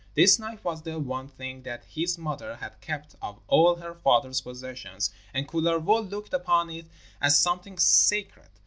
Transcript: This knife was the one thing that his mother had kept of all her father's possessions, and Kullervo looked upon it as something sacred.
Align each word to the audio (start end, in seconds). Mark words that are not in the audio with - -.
This 0.15 0.39
knife 0.39 0.65
was 0.65 0.81
the 0.81 0.97
one 0.97 1.27
thing 1.27 1.61
that 1.61 1.83
his 1.85 2.17
mother 2.17 2.55
had 2.55 2.81
kept 2.81 3.15
of 3.21 3.39
all 3.47 3.75
her 3.75 3.93
father's 3.93 4.41
possessions, 4.41 5.11
and 5.31 5.47
Kullervo 5.47 6.01
looked 6.09 6.33
upon 6.33 6.71
it 6.71 6.87
as 7.21 7.37
something 7.37 7.77
sacred. 7.77 8.49